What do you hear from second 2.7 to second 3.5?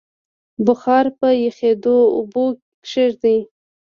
کېږي.